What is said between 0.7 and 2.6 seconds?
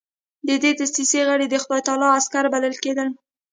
دسیسې غړي د خدای تعالی عسکر